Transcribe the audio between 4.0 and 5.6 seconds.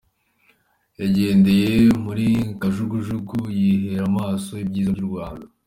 amaso ibyiza by'u Rwanda.